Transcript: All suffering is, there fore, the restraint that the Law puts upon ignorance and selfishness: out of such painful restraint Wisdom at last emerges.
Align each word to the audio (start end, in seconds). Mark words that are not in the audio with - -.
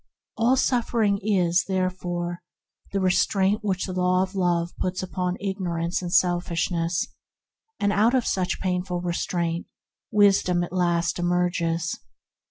All 0.35 0.55
suffering 0.55 1.19
is, 1.21 1.65
there 1.65 1.91
fore, 1.91 2.41
the 2.91 2.99
restraint 2.99 3.61
that 3.61 3.81
the 3.85 3.93
Law 3.93 4.65
puts 4.79 5.03
upon 5.03 5.37
ignorance 5.39 6.01
and 6.01 6.11
selfishness: 6.11 7.05
out 7.79 8.15
of 8.15 8.25
such 8.25 8.61
painful 8.61 9.01
restraint 9.01 9.67
Wisdom 10.11 10.63
at 10.63 10.73
last 10.73 11.19
emerges. 11.19 11.99